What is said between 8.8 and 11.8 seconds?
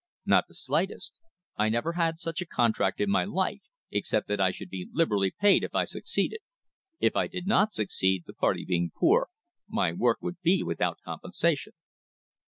poor, my work would be without compensation.